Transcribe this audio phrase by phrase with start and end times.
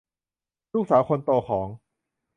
[0.69, 1.67] เป็นลูกสาวคนโตของ